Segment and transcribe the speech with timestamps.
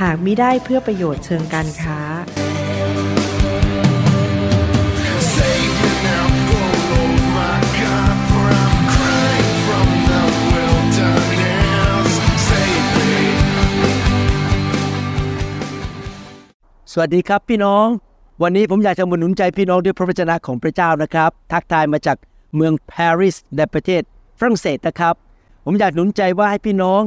[0.00, 2.00] หากมิได้เพื่อประโยชน์เชิงการค้า
[16.96, 17.86] สวัสดีครับพี่น้อง
[18.42, 22.16] วันนี้ผมอยากจะมาหนุนใจพี่น้องด้วยพระวจนะของพระเจ้านะครับ ทักทายมาจาก
[22.54, 24.02] เมืองปารีสในประเทศ
[24.38, 25.14] ฝรั่งเศสนะครับ
[25.64, 27.02] ผมอยากหนุนใจว่าให้พี่น้อง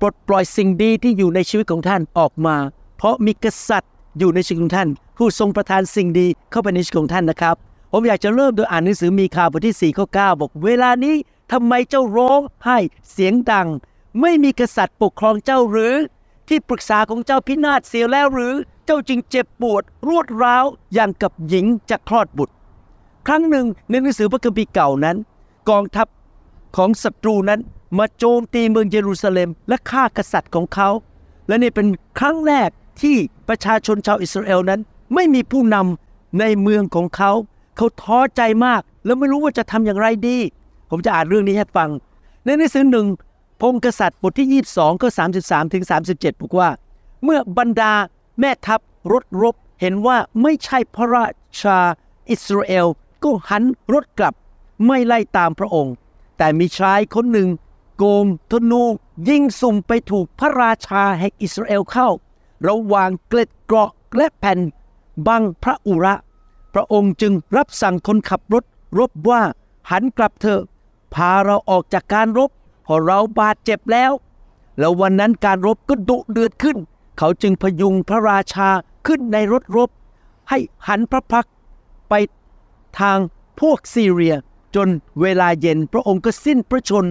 [0.00, 2.56] ปลดปล่อยสิ่งดีที่อยู่ในชีวิตของท่านออกมา
[2.96, 7.56] เพราะมีกษัตริย์อยู่ในชีวิตของท่าน ผู้ทรงประทานสิ่งดีเข้าไปในชีวิตของท่านนะครับ
[7.92, 11.16] ผมอยากจะเริ่มโดยอ่านหนังสือมีคาบทที่4ข้อ9บอก เวลานี้
[11.52, 12.78] ทำไมเจ้าร้องไห้
[13.10, 13.68] เสียงดัง
[14.20, 15.94] ไม่มีกษัตริย์ปกครองเจ้าหรือ
[16.48, 18.54] ที่ปรึกษาของเจ้าพินาศเสียแล้วหรือ
[18.86, 22.54] เจ้าจึงเจ็บปวดรวดร้าวอย่างกับหญิงจะคลอดบุตร
[23.26, 25.16] ครั้งหนึ่งในหนังสือพระคัมภีร์เก่านั้น
[25.70, 26.06] กองทัพ
[26.78, 27.60] ของศัตรูนั้น
[27.98, 30.88] มาโจมตีเมืองเยรูซาเล็ม และฆ่ากษัตริย์ของเขา
[31.48, 31.86] และนี่เป็น
[32.18, 32.70] ครั้งแรก
[33.02, 33.16] ที่
[33.48, 34.80] ประชาชนชาวอิสราเอลนั้น
[35.14, 37.32] ไม่มีผู้นำในเมืองของเขา
[37.76, 40.38] เขาท้อใจมาก แล้วไม่รู้ว่าจะทำอย่างไรดี
[40.90, 41.90] ผมจะอ่านเรื่องนี้ให้ฟัง
[42.44, 43.06] ในหนังสือหนึ่ง
[43.60, 45.10] พงศ์กษัตริย์บทที่ 22ข้อ
[45.42, 46.68] 33 ถึง 37 บอกว่า
[47.24, 47.92] เมื่อบรรดา
[48.40, 48.80] แม่ทัพ
[49.12, 51.24] รถรบเห็นว่าไม่ใช่พระรา
[51.62, 51.78] ชา
[52.30, 52.86] อิสราเอล
[53.22, 53.62] ก็หัน
[53.92, 54.34] รถกลับ
[54.86, 55.94] ไม่ไล่ตามพระองค์
[56.38, 57.48] แต่มีชายคนหนึ่ง
[57.96, 58.82] โกงธนู
[59.28, 62.08] ยิงสุ่มไปถูกพระราชาแห่งอิสราเอลเข้า
[62.68, 64.58] ระหว่างเกล็ดเกราะและแผ่น
[65.26, 66.14] บังพระอุระ
[66.74, 68.64] พระองค์จึงรับสั่งคนขับรถ
[68.98, 69.42] รบว่า
[69.90, 70.60] หันกลับเถอะ
[71.14, 72.50] พาเราออกจากการรบ
[72.84, 74.12] เพราะเราบาดเจ็บแล้ว
[74.78, 76.76] แล้ววันนั้นการรบก็ดุเดือดขึ้น
[77.18, 78.68] เขาจึงพยุงพระราชา
[79.06, 79.90] ขึ้นในรถรบ
[80.48, 81.46] ให้หันพระพัก
[82.08, 82.14] ไป
[83.00, 83.18] ทาง
[83.60, 84.34] พวกซีเรีย
[84.74, 84.88] จน
[85.20, 87.06] เวลาเย็นพระองค์ก็สิ้นพระชน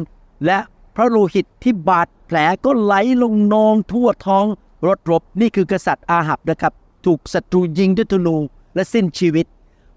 [0.46, 0.58] และ
[0.96, 4.46] พระโลหิตที่บาดแผลก็ไหลลงนองทั่วท้อง
[4.88, 6.74] รถรบนี่คือกษัตริย์อาหับนะครับ
[7.06, 8.36] ถูกศัตรูยิงด้วยธนู
[8.76, 9.46] และสิ้นชีวิต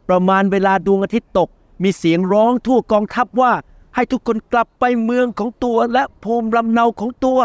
[0.08, 1.48] ประมาณเวลาดวงอาทิตย์ตก
[1.82, 3.52] มีเสียงร้องทั่วกองทัพว่า
[3.94, 7.38] ให้ทุกคนกลับไปเมืองของตัวและภูมิลำเนาของตัว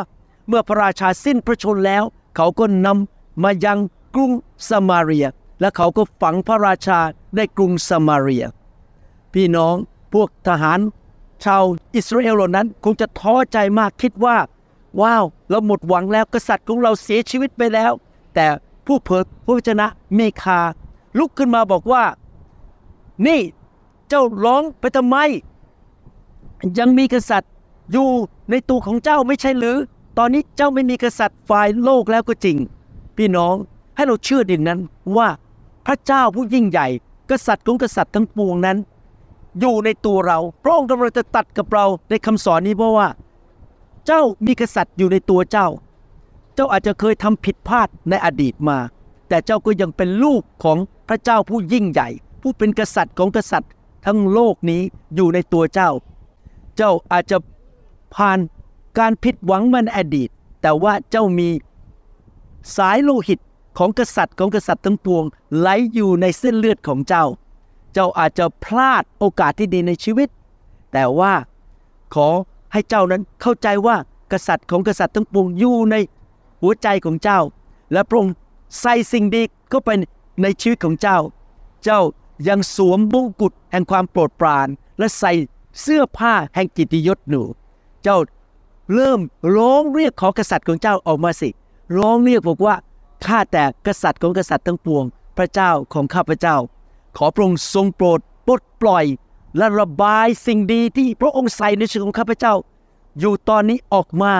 [0.47, 2.03] เมื่อพระราชาสิ้นพระชนแล้ว
[2.35, 3.79] เขาก็นำมายัง
[4.15, 4.31] กรุง
[4.69, 5.27] สมาเรีย
[5.59, 6.99] และเขาก็ฝังพระราชา
[7.35, 8.45] ในกรุงสมาเรีย
[9.33, 9.75] พี่น้อง
[10.15, 10.79] พวกทหาร
[11.43, 11.63] ชาว
[11.95, 14.37] อิสราเอลเหล่านั้นคงจะท้อใจมากคิดว่า
[15.01, 17.91] ว้าว เราหมดหวังแล้วกษัตริย์ของเราเสียชีวิตไปแล้ว
[18.35, 18.45] แต่
[18.85, 20.59] ผู้เผยพระวจนะเมคา
[21.17, 22.03] ลุกขึ้นมาบอกว่า
[23.25, 23.41] นี่
[24.09, 25.17] เจ้าร้องไปทำไม
[26.79, 27.51] ยังมีกษัตริย์
[27.91, 28.07] อยู่
[28.49, 29.77] ในตัวของเจ้าไม่ใช่หรือ
[30.17, 32.57] ตอนนี้เจ้าไม่มีกษัตริย์ฝ่ายโลกแล้วก็จริง
[33.17, 33.55] พี่น้อง
[33.95, 34.79] ให้เราเชื่อดิ่งนั้น
[35.17, 35.27] ว่า
[35.85, 36.87] พระเจ้าผู้ยิ่งใหญ่
[37.29, 38.77] กษัตริย์ของกษัตริย์ทั้งปวงนั้น
[39.59, 43.07] อยู่ในตัวเรา พระองค์กำลังจะตัดกับเราในคำสอนนี้เพราะว่า
[44.05, 45.67] เจ้ามีกษัตริย์อยู่ในตัวเจ้า
[46.55, 48.77] เจ้าอาจจะเคยทำผิดพลาดในอดีตมา
[49.29, 50.77] แต่เจ้าก็ยังเป็นลูกของ
[51.07, 52.09] พระเจ้าผู้ยิ่งใหญ่
[52.41, 53.71] ผู้เป็นกษัตริย์ของกษัตริย์
[54.05, 54.81] ทั้งโลกนี้
[55.15, 55.89] อยู่ในตัวเจ้า
[56.77, 57.37] เจ้าอาจจะ
[58.15, 58.39] ผ่าน
[58.99, 60.29] การผิดหวังมาในอดีต
[60.61, 61.49] แต่ว่าเจ้ามี
[62.77, 63.39] สายโลหิต
[63.77, 65.23] ของกษัตริย์ของกษัตริย์ทั้งปวง
[65.57, 67.25] ไหลอยู่ในเส้นเลือดของเจ้า
[67.95, 70.29] เจ้าอาจจะพลาดโอกาสที่ดีในชีวิต
[70.93, 71.33] แต่ว่า
[72.13, 72.27] ขอ
[72.71, 73.95] ให้เจ้านั้นเข้าใจว่า
[74.31, 75.95] กษัตริย์ของกษัตริย์ทั้งปวงอยู่ใน
[76.61, 77.39] หัวใจของเจ้า
[77.93, 78.35] และพระองค์
[78.79, 79.89] ใส่สิ่งดีเข้าไป
[80.41, 81.17] ในชีวิตของเจ้า
[81.83, 82.01] เจ้า
[82.47, 84.67] ยังสวมมงกุฎแห่งความโปรดปราน
[84.97, 85.31] และใส่
[85.81, 87.41] เสื้อผ้าแห่งกิตติยศหนู
[88.03, 88.17] เจ้า
[88.93, 89.19] เริ่ม
[89.55, 91.49] ร้องเรียกขอกษัตริย์ของเจ้าออกมาสิ
[91.97, 92.75] ร้องเรียกบอกว่า
[93.25, 95.05] ข้าแต่กษัตริย์ของกษัตริย์ทั้งปวง
[95.37, 96.55] พระเจ้าของข้าพเจ้า
[97.17, 99.05] ขอพระองค์ทรงโปรดปลดปล่อย
[99.57, 102.53] และระบายสิ่งดีที่พระองค์ใส่ในชีวิตของข้าพเจ้า
[103.19, 104.33] อยู่ตอนนี้ออกมา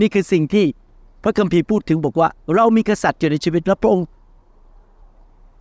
[0.00, 0.66] นี่คือสิ่งที่
[1.22, 4.06] พระคัมภีร์พูดถึงบอกว่า เรามีกษัตริย์อยู่ในชีวิตและพระองค์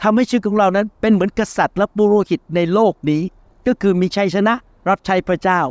[0.01, 3.21] ทำให้ชีวิตของเรานั้นเป็นเหมือนกษัตริย์และปุโรหิตในโลกนี้
[3.67, 4.53] ก็คือมีชัยชนะ
[4.89, 5.61] รับใช้พระเจ้า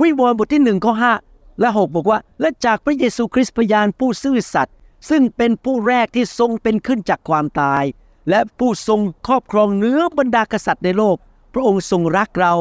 [0.00, 1.12] วิวรณ์บทที่หนึ่งข้อห้า
[1.60, 4.76] และหกบอกว่า และจากพระเยซูคริสต์พยานผู้ซื่อสัตย์
[5.10, 7.84] ซึ่งเป็นผู้แรกที่ทรงเป็นขึ้นจากความตาย
[8.28, 11.16] และผู้ทรงครอบครองเนื้อบรรดากษัตริย์ในโลก
[11.52, 12.54] พระองค์ทรงรักเรา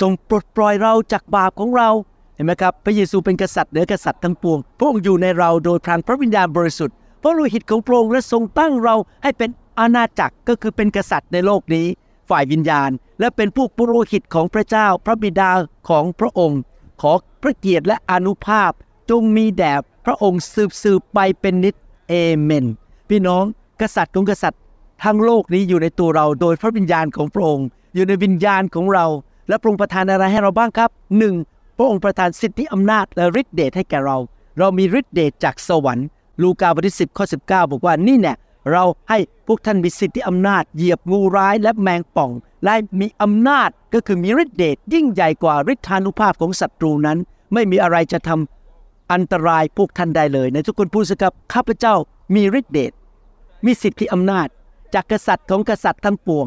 [0.00, 1.88] ทรงปลดปล่อยเราจากบาปของเรา
[2.34, 11.86] เห็นไหมครับ พระเยซูเป็นกษัตริย์เหนือกษัตริย์ทั้งปวง พระองค์อยู่ในเราโดยพลังพระวิญญาณบริสุทธิ์พระโลหิตของพระองค์และทรงตั้งเราให้เป็นอาณาจักรก็คือเป็นกษัตริย์ในโลกนี้
[12.28, 12.90] ฝ่ายวิญญาณ
[13.20, 15.50] และเป็นผู้ปุโรหิตของพระเจ้าพระบิดา
[15.88, 16.60] ของพระองค์
[17.02, 17.12] ขอ
[17.42, 18.70] พระเกียรติและอนุภาพ
[19.10, 19.72] จงมีแด่
[20.04, 21.74] พระองค์สืบสืบไปเป็นนิจ
[22.08, 22.66] เอเมน
[23.08, 23.44] พี่น้อง
[23.80, 24.60] กษัตริย์ของกษัตริย์
[25.04, 29.06] ทั้งโลกนี้อยู่ในตัวเราโดยพระวิญญาณของพระองค์อยู่ในวิญญาณของเรา
[29.48, 31.34] และพระองค์ประทานอะไรให้เราบ้างครับหนึ่ง
[31.78, 34.16] พระองค์ประทานสิทธิอำนาจและฤทธิเดชให้แก่เรา
[34.58, 36.06] เรามีฤทธิเดชจากสวรรค์
[36.42, 38.34] ลูกาบทที่10ข้อ19 บอกว่านี่แน่
[38.72, 42.30] เราให้พวกท่านมีสิทธิอำนาจเหยียบงูร้ายและแมงป่อง
[42.64, 47.18] และมีอำนาจก็คือมีฤทธิเดชยิ่งใหญ่กว่าฤทธานุภาพของศัตรูนั้น
[47.52, 51.94] ไม่มีอะไรจะทำอันตรายพวกท่านได้เลย ในทุกคนพูดสิครับข้าพเจ้า
[52.34, 52.92] มีฤทธิเดช
[53.64, 54.48] มีสิทธิอำนาจ
[54.94, 56.46] จากกษัตริย์ของกษัตริย์ทั้งปวง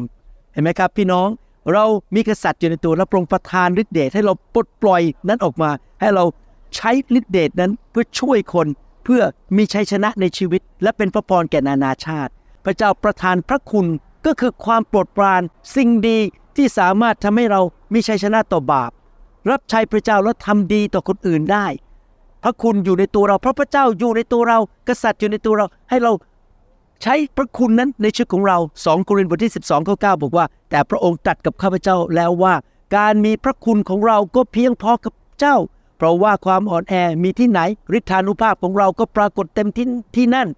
[0.52, 1.28] เห็นไหมครับ พี่น้อง
[1.72, 1.84] เรา
[2.14, 6.24] มีกษัตริย์อยู่ในตัวและปรองประทานฤทธิเดชให้เราปลดปล่อยนั้นออกมา ให้เรา
[6.76, 8.66] ใช้ฤทธิเดชนั้นเพื่อช่วยคน
[9.04, 9.22] เพื่อ
[9.56, 12.32] มีชัยชนะในชีวิต และเป็นพระพรแก่นานาชาติ
[12.64, 13.86] พระเจ้าประทานพระคุณ
[14.26, 15.42] ก็คือความโปรดปราน
[15.76, 16.18] สิ่งดี
[16.56, 17.60] ที่สามารถทำให้เรา
[17.94, 18.90] มีชัยชนะต่อบาป
[19.50, 21.66] รับใช้พระเจ้าและทำดีต่อคนอื่นได้
[22.42, 24.58] พระคุณอยู่ในตัวเราเพราะพระเจ้าอยู่ในตัวเรา
[24.88, 26.12] กษัตริย์อยู่ในตัวเราให้เรา
[27.02, 32.54] ใช้พระคุณนั้นในชีวิตของเรา 2 โครินธ์บทที่ 12ข้อ9บอกว่า แต่พระองค์ตรัสกับข้าพเจ้าแล้วว่า
[32.96, 35.56] การมีพระคุณของเราก็เพียงพอกับเจ้า
[35.96, 37.60] เพราะว่าความอ่อนแอมีที่ไหน
[37.98, 39.86] ฤทธานุภาพของเราก็ปรากฏเต็มที่
[40.16, 40.48] ที่นั่น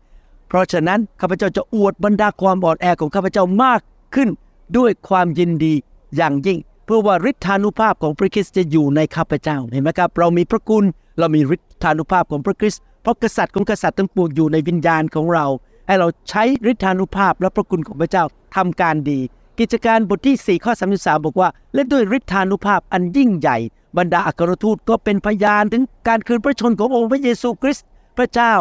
[0.49, 3.81] เพราะฉะนั้นข้าพเจ้าจะอวดบรรดาความอ่อนแอของข้าพเจ้ามาก
[4.15, 4.29] ขึ้น
[4.77, 5.75] ด้วยความยินดี
[6.17, 10.85] อย่างยิ่ง เพื่อว่าฤทธานุภาพของพระคริสต์จะอยู่ในข้าพเจ้าเห็นไหมครับ เรามีพระคุณ
[11.19, 15.47] เรามีฤทธานุภาพของพระคริสต์เพราะกษัตริย์ของกษัตริย์ทั้งปวงอยู่ในวิญญาณของเรา
[15.91, 18.25] ให้เราใช้ฤทธานุภาพและพระคุณของพระเจ้า
[18.57, 19.21] ทำการดี
[19.59, 23.59] กิจการบทที่ 4 ข้อ 33 บอกว่า และด้วยฤทธานุภาพอันยิ่งใหญ่
[23.99, 27.85] บรรดาอัครทูตก็เป็นพยานถึงการคืนพระชนขององค์พระเยซูคริสต์
[28.17, 28.53] พระเจ้า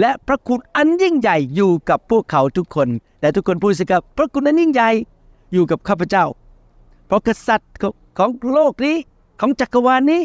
[0.00, 2.88] และพระคุณอันยิ่งใหญ่อยู่กับพวกเขาทุกคน
[3.20, 4.90] แต่ทุกคนพูดสิครับพระคุณอันยิ่งใหญ่
[5.52, 6.24] อยู่กับข้าพเจ้า
[7.06, 8.96] เพราะกษัตริย์ของของโลกนี้
[9.40, 10.20] ของจักรวาลนี้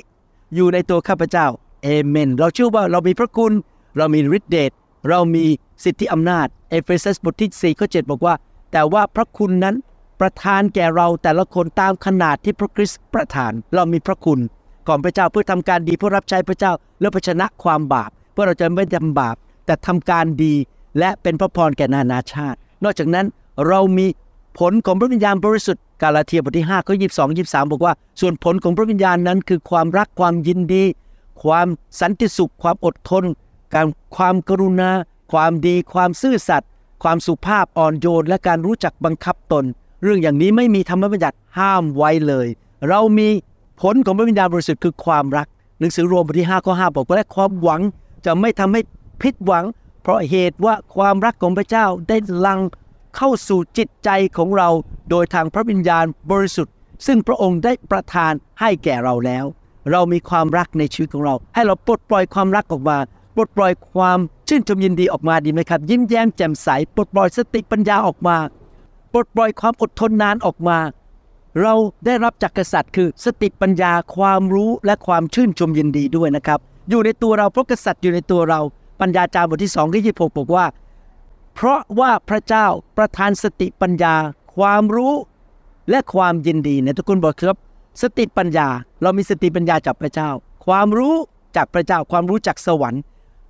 [0.56, 1.48] อยู่ในตัวข้าพเจ้า
[1.84, 3.54] เอเมน เราเชื่อว่าเรามีพระคุณ
[3.98, 4.72] เรามีฤทธิเดช
[5.10, 5.46] เรามี
[5.84, 8.34] สิทธิอำนาจเอเฟซัสบทที่4ข้อ7บอกว่า
[8.72, 9.76] แต่ว่าพระคุณนั้น
[10.20, 14.40] ประทานแก่เราแต่ละคนตามขนาดที่พระคริสต์ประทาน เรามีพระคุณ
[14.88, 20.56] ก่อนพระเจ้าเพื่อทำการดีเพื่อรับใช้พระเจ้า และเพื่อชนะความบาป เพื่อเราจะไม่ทำบาป แต่ทำการดี
[21.00, 23.26] และเป็นพระพรแก่นานาชาติ นอกจากนั้น
[23.68, 24.06] เรามี
[24.60, 30.84] ผลของพระวิญญาณบริสุทธิ์กาลาเทียบทที่5ข้อ22 23 บอกว่า ส่วนผลของพระวิญญาณนั้นคือความรักความยินดี
[31.44, 31.68] ความ
[32.02, 33.24] สันติสุข ความอดทน
[33.74, 33.86] การ
[34.18, 34.92] ความกรุณา
[35.32, 36.70] ความดี ความซื่อสัตย์
[37.04, 39.66] ความสุภาพอ่อนโยน และการรู้จักบังคับตน
[40.04, 42.48] เรื่องอย่างนี้ไม่มีธรรมบัญญัติห้ามไว้เลย
[42.90, 43.28] เรามี
[43.82, 45.48] ผลของพระวิญญาณบริสุทธิ์คือความรัก
[45.80, 47.82] หนังสือโรมบทที่5ข้อ5บอกว่าและความหวัง
[48.26, 48.82] จะไม่ทำให้
[49.22, 49.66] ผิดหวัง
[50.02, 52.60] เพราะเหตุว่าความรักของพระเจ้าได้ลัง
[53.18, 54.70] เข้าสู่จิตใจของเรา
[55.10, 56.74] โดยทางพระวิญญาณบริสุทธิ์
[57.06, 59.46] ซึ่งพระองค์ได้ประทานให้แก่เราแล้ว
[59.92, 62.98] เรามีความรักในชีวิตของเรา ให้เราปลดปล่อยความรักออกมา
[63.36, 68.38] ปลดปล่อยความชื่นชมยินดีออกมาดีไหมครับ ยิ้มแย้มแจ่มใสปลดปล่อยสติปัญญาออกมา
[69.14, 70.78] ปลดปล่อยความอดทนนานออกมา
[71.62, 71.74] เรา
[72.06, 78.60] ได้รับจากกษัตริย์ คือสติปัญญาความรู้และความชื่นชมยินดีด้วยนะครับ อยู่ในตัวเราเพราะกษัตริย์อยู่ในตัวเรา
[79.02, 80.66] ปัญญาจารย์บทที่2ข้อ26บอกว่า
[81.56, 82.66] เพราะว่าพระเจ้า
[82.98, 84.16] ประทานสติปัญญา
[84.56, 85.14] ความรู้
[85.90, 87.58] และความยินดีในทุกคนบอกครับ
[88.02, 88.68] สติปัญญา
[89.02, 90.30] เรามีสติปัญญาจากพระเจ้า
[90.66, 91.16] ความรู้
[91.56, 93.02] จากพระเจ้าความรู้จากสวรรค์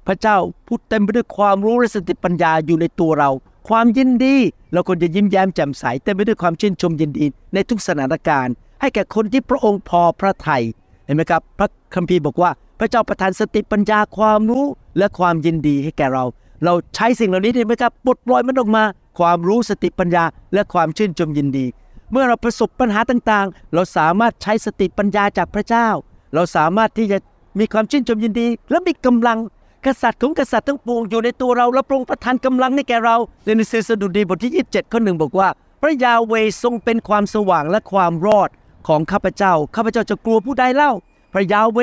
[0.08, 3.30] พระเจ้าพูดเต็มไปด้วยความรู้และสติปัญญาอยู่ในตัวเรา
[3.70, 4.36] ความยินดี
[4.74, 10.64] เราควรจะยิ้มแย้มแจ่มใสเต็มไปด้วยความชื่นชมยินดีในทุกสถานการณ์ ให้แก่คนที่พระองค์พอพระทัย
[11.06, 14.66] เห็นไหมครับ พระคัมภีร์บอกว่า พระเจ้าประทานสติปัญญาความรู้
[14.98, 16.26] และความยินดีให้แก่เรา
[16.66, 18.84] เราใช้สิ่งเหล่านี้ได้ไหมครับปลดปล่อยมันออกมา
[19.20, 21.66] ความรู้สติปัญญาและความชื่นชมยินดี
[22.12, 25.88] เมื่อเราประสบปัญหาต่างๆ เราสามารถใช้สติปัญญาจากพระเจ้า
[26.34, 27.18] เราสามารถที่จะ
[27.60, 29.38] มีความชื่นชมยินดี และมีกำลัง
[29.86, 35.48] กษัตริย์ของกษัตริย์ทั้งปวงอยู่ในตัวเราและพระองค์ประทานกำลังให้แก่เราในหนังสือสดุดีบทที่ 27 ข้อหนึ่งบอกว่า
[35.82, 36.34] พระยาเว
[36.64, 38.50] ทรงเป็นความสว่างและความรอด
[38.88, 40.92] ของข้าพเจ้า ข้าพเจ้าจะกลัวผู้ใดเล่า
[41.34, 41.80] พระยาเว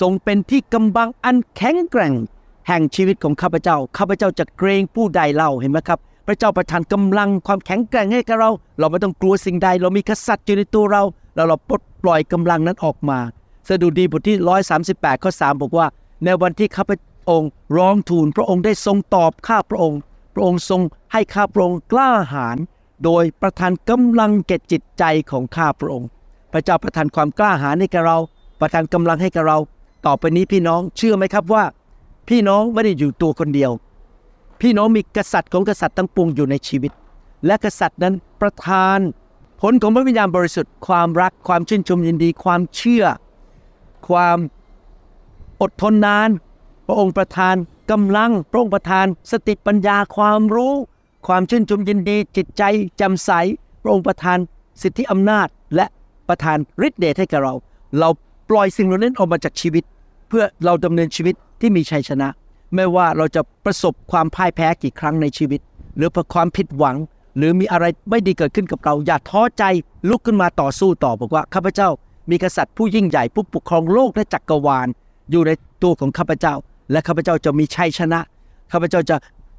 [0.00, 2.14] ทรงเป็นที่กำบังอันแข็งแกร่ง
[2.68, 11.02] แห่งชีวิตของข้าพเจ้า ข้าพเจ้าจะเกรงผู้ใดเล่าเห็นไหมครับ พระเจ้าประทานกำลังความแข็งแกร่งให้กับเรา เราไม่ต้องกลัวสิ่งใด เรามีกษัตริย์อยู่ในตัวเรา
[11.34, 13.18] แล้วเราปลดปล่อยกำลังนั้นออกมา
[13.68, 14.36] สดุดีบทที่
[14.80, 15.86] 138 ข้อ 3 บอกว่า
[16.24, 16.90] ในวันที่ข้าพ
[17.30, 20.00] องค์ร้องทูลพระองค์ได้ทรงตอบข้าพระองค์
[20.34, 20.80] พระองค์ทรง
[21.12, 22.58] ให้ข้าพระองค์กล้าหาญ
[23.04, 26.08] โดยประทานกำลังแก่จิตใจของข้าพระองค์
[26.52, 28.18] พระเจ้าประทานความกล้าหาญให้แก่เรา
[28.60, 29.58] ประทานกำลังให้แก่เรา
[30.06, 31.64] ต่อไปนี้พี่น้องเชื่อไหมครับว่า
[32.28, 33.70] พี่น้องไม่ได้อยู่ตัวคนเดียว
[34.60, 36.92] พี่น้องมีกษัตริย์ของกษัตริย์ทั้งปวงอยู่ในชีวิต
[37.46, 38.98] และกษัตริย์นั้นประทาน
[39.60, 43.04] ผลของพระวิญญาณบริสุทธิ์ ความรักความชื่นชมยินดี ความเชื่อ
[44.08, 44.38] ความ
[45.60, 46.28] อดทนนาน
[46.92, 47.56] ระองค์ประทาน
[47.90, 50.74] กำลัง พระองค์ประทานสติปัญญาความรู้
[51.26, 52.62] ความชื่นชมยินดี จิตใจ
[52.96, 53.30] แจ่มใส
[53.82, 54.38] พระองค์ประทาน
[54.82, 55.86] สิทธิอำนาจ และ
[56.28, 57.54] ประทานฤทธิ์เดชให้กับเรา
[57.98, 58.08] เรา
[58.50, 59.84] ปล่อยสิ่งเหล่านั้นออกมาจากชีวิต
[60.28, 62.28] เพื่อเราดำเนินชีวิตที่มีชัยชนะ
[62.74, 65.60] ไม่ว่าเราจะประสบความพ่ายแพ้กี่ครั้งในชีวิต
[65.96, 66.96] หรือประความผิดหวัง
[67.36, 69.64] หรือมีอะไรไม่ดีเกิดขึ้นกับเรา อย่าท้อใจ
[70.08, 71.88] ลุกขึ้นมาต่อสู้ต่อบอกว่าข้าพเจ้า
[72.30, 74.88] มีกษัตริย์ผู้ยิ่งใหญ่ผู้ปกครองโลกและจักรวาล
[75.30, 75.50] อยู่ใน
[75.82, 76.54] ตัวของข้าพเจ้า
[76.90, 78.20] และข้าพเจ้าจะมีชัยชนะ
[78.72, 79.16] ข้าพเจ้าจะ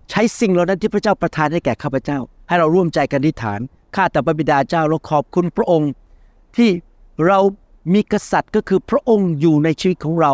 [0.09, 3.59] ใช้สิ่งเหล่านั้นที่พระเจ้าประทานให้แก่ข้าพเจ้า ให้เราร่วมใจกันอธิษฐาน
[3.95, 5.91] ข้าแต่พระบิดาเจ้าเราขอบคุณพระองค์
[6.57, 6.69] ที่
[7.27, 7.39] เรา
[7.93, 10.33] มีกษัตริย์ก็คือพระองค์อยู่ในชีวิตของเรา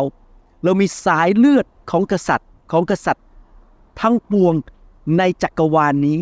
[0.64, 3.24] เรามีสายเลือดของกษัตริย์ของกษัตริย์
[4.00, 4.54] ทั้งปวง
[5.18, 6.18] ในจักรวาลนี้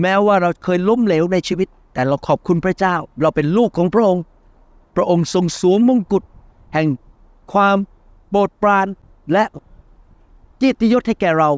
[0.00, 4.22] แม้ว่าเราเคยล้มเหลวในชีวิต แต่เราขอบคุณพระเจ้า เราเป็นลูกของพระองค์
[4.96, 6.24] พระองค์ทรงสวมมงกุฎ
[6.74, 6.88] แห่ง
[7.52, 7.76] ความ
[8.28, 8.86] โปรดปราน
[9.32, 9.44] และ
[10.58, 11.50] เกียรติยศให้แก่เรา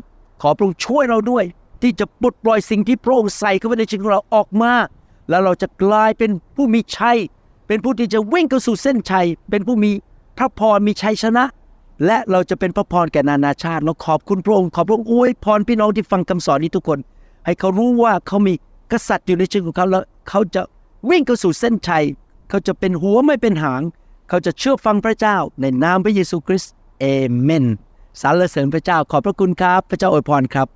[0.43, 1.45] ขอพระองค์ช่วยเราด้วย
[1.83, 4.73] ที่จะปลดปล่อยสิ่งที่พระองค์ใส่เข้าไปในชีวิตของเราออกมา
[5.29, 7.19] แล้วเราจะกลายเป็นผู้มีชัย
[7.67, 9.91] เป็นผู้ที่จะวิ่งเข้าสู่เส้นชัย เป็นผู้มี
[10.39, 11.45] พระพรมีชัยชนะ
[12.07, 16.99] และเราจะเป็นพระพรแก่นานาชาติ เราขอบคุณพระองค์ขอบพระองค์อวยพรพี่น้องที่ฟังคำสอนนี้ทุกคน
[17.45, 18.55] ให้เขารู้ว่าเขามี
[18.93, 20.63] กษัตริย์อยู่ในชีวิตของเขาแล้วเขาจะ
[21.11, 22.05] วิ่งเข้าสู่เส้นชัย
[22.49, 23.83] เขาจะเป็นหัวไม่เป็นหาง
[24.29, 27.05] เขาจะเชื่อฟังพระเจ้าในนามพระเยซูคริสต์เอ
[27.41, 27.67] เมน
[28.23, 30.69] สรรเสริญพระเจ้าขอบพระคุณครับ พระเจ้าอวยพรครับ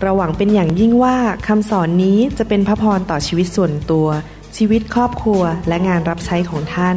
[0.00, 1.16] เราหวังเป็นอย่างยิ่งว่า
[1.48, 4.08] คำสอนนี้จะเป็นพระพรต่อชีวิตส่วนตัว
[4.56, 6.96] ชีวิตครอบครัวและงานรับใช้ของท่าน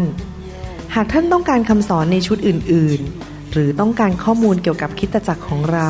[0.96, 5.90] หากท่านต้องการคำสอนในชุดอื่น ๆ หรือต้องการข้อมูลเกี่ยวกับคริสตจักรของเรา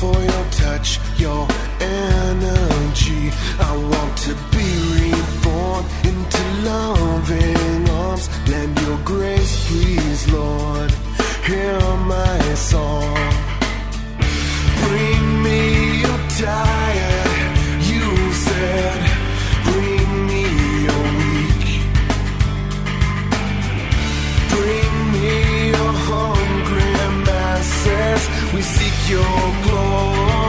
[0.00, 1.46] for your touch, your
[1.78, 3.24] energy.
[3.68, 8.24] I want to be reborn into loving arms.
[8.48, 10.90] Lend your grace, please, Lord.
[11.44, 11.78] Hear
[12.14, 13.14] my song.
[14.84, 15.60] Bring me
[16.04, 17.52] your tired,
[17.92, 18.06] you
[18.46, 19.00] said.
[19.68, 20.44] Bring me
[21.28, 21.66] weak.
[24.54, 26.90] Bring me your hungry
[27.26, 28.22] masses.
[28.54, 29.20] We see your
[29.64, 30.39] glory.